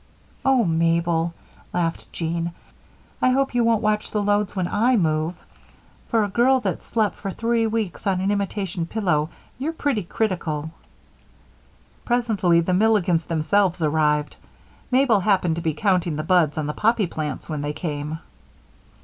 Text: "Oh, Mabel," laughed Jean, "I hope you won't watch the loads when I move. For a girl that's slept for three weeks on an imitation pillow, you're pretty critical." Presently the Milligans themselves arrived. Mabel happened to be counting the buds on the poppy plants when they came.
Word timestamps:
"Oh, 0.43 0.65
Mabel," 0.65 1.31
laughed 1.75 2.11
Jean, 2.11 2.53
"I 3.21 3.29
hope 3.29 3.53
you 3.53 3.63
won't 3.63 3.83
watch 3.83 4.09
the 4.09 4.23
loads 4.23 4.55
when 4.55 4.67
I 4.67 4.97
move. 4.97 5.39
For 6.07 6.23
a 6.23 6.27
girl 6.27 6.59
that's 6.59 6.87
slept 6.87 7.17
for 7.17 7.29
three 7.29 7.67
weeks 7.67 8.07
on 8.07 8.19
an 8.19 8.31
imitation 8.31 8.87
pillow, 8.87 9.29
you're 9.59 9.71
pretty 9.73 10.01
critical." 10.01 10.71
Presently 12.03 12.61
the 12.61 12.73
Milligans 12.73 13.27
themselves 13.27 13.83
arrived. 13.83 14.37
Mabel 14.89 15.19
happened 15.19 15.57
to 15.57 15.61
be 15.61 15.75
counting 15.75 16.15
the 16.15 16.23
buds 16.23 16.57
on 16.57 16.65
the 16.65 16.73
poppy 16.73 17.05
plants 17.05 17.47
when 17.47 17.61
they 17.61 17.71
came. 17.73 18.17